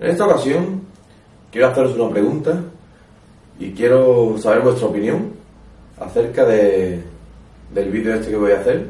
[0.00, 0.82] En esta ocasión
[1.52, 2.58] quiero haceros una pregunta
[3.58, 5.32] y quiero saber vuestra opinión
[5.98, 7.02] acerca de,
[7.74, 8.88] del vídeo este que voy a hacer,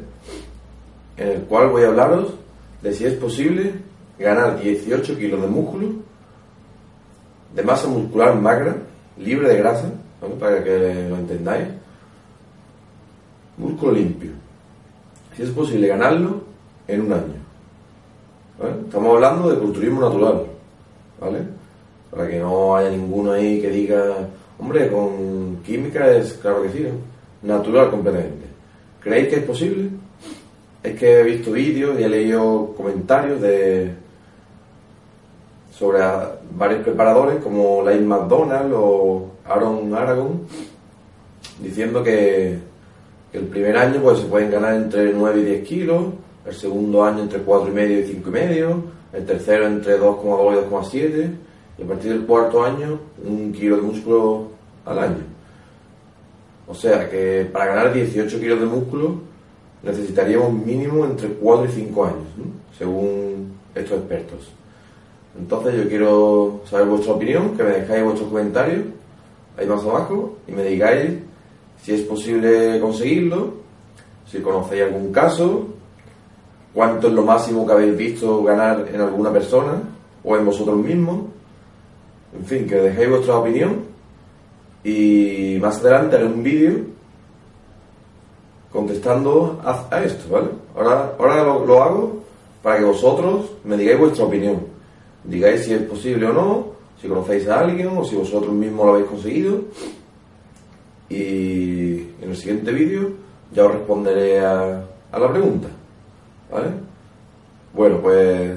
[1.16, 2.34] en el cual voy a hablaros
[2.82, 3.74] de si es posible
[4.18, 5.88] ganar 18 kilos de músculo,
[7.54, 8.76] de masa muscular magra,
[9.18, 9.90] libre de grasa,
[10.20, 10.34] ¿vale?
[10.34, 11.68] para que lo entendáis,
[13.56, 14.30] músculo limpio.
[15.36, 16.42] Si es posible ganarlo
[16.86, 17.45] en un año.
[18.86, 20.42] Estamos hablando de culturismo natural,
[21.20, 21.38] ¿vale?
[22.08, 24.28] Para que no haya ninguno ahí que diga,
[24.60, 27.16] hombre, con química es claro que sí, ¿no?
[27.56, 28.46] natural completamente.
[29.00, 29.90] ¿Creéis que es posible?
[30.84, 33.92] Es que he visto vídeos y he leído comentarios de
[35.72, 35.98] sobre
[36.56, 40.42] varios preparadores como Lane McDonald o Aaron Aragon
[41.60, 42.58] diciendo que,
[43.32, 46.04] que, el primer año pues se pueden ganar entre 9 y 10 kilos,
[46.46, 50.52] el segundo año entre 4 y medio y 5 y medio, el tercero entre 2,2
[50.52, 51.30] y 2,7
[51.78, 54.48] y a partir del cuarto año un kilo de músculo
[54.84, 55.36] al año.
[56.68, 59.20] O sea que para ganar 18 kilos de músculo
[59.82, 62.26] necesitaríamos mínimo entre 4 y 5 años,
[62.76, 64.52] según estos expertos.
[65.38, 68.84] Entonces yo quiero saber vuestra opinión, que me dejáis vuestros comentarios
[69.56, 71.12] ahí más abajo y me digáis
[71.82, 73.54] si es posible conseguirlo,
[74.26, 75.68] si conocéis algún caso,
[76.76, 79.80] cuánto es lo máximo que habéis visto ganar en alguna persona
[80.22, 81.22] o en vosotros mismos.
[82.38, 83.76] En fin, que dejéis vuestra opinión
[84.84, 86.74] y más adelante haré un vídeo
[88.70, 90.48] contestando a, esto, ¿vale?
[90.76, 92.22] Ahora, ahora lo, hago
[92.62, 94.58] para que vosotros me digáis vuestra opinión.
[95.24, 96.66] Digáis si es posible o no,
[97.00, 99.60] si conocéis a alguien o si vosotros mismos lo habéis conseguido.
[101.08, 103.12] Y en el siguiente vídeo
[103.50, 104.84] ya os responderé a
[105.18, 105.68] la pregunta.
[106.50, 106.68] ¿Vale?
[107.72, 108.52] Bueno, pues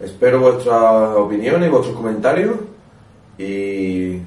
[0.00, 2.56] espero vuestras opiniones y vuestros comentarios.
[3.38, 4.22] Y, y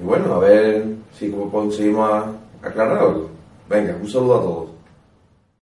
[0.00, 2.24] bueno, a ver si conseguimos
[2.62, 3.14] aclarar.
[3.68, 4.70] Venga, un saludo a todos.